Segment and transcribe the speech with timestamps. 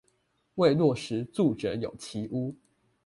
[0.55, 2.55] 為落實住者有其屋